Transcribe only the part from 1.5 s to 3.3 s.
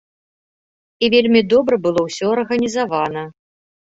добра было ўсё арганізавана.